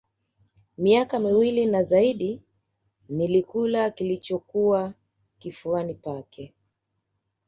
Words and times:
Miaka 0.77 1.19
miswili 1.19 1.65
na 1.65 1.83
zaidi 1.83 2.41
nilikula 3.09 3.91
kilichokuwa 3.91 4.93
kifuani 5.39 5.93
pake 5.93 6.53